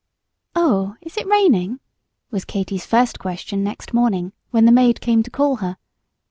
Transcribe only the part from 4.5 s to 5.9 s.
the maid came to call her.